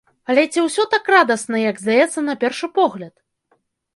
Але 0.33 0.43
ці 0.53 0.63
ўсё 0.67 0.85
так 0.93 1.09
радасна, 1.15 1.57
як 1.69 1.83
здаецца 1.83 2.19
на 2.29 2.37
першы 2.45 2.67
погляд? 2.79 3.13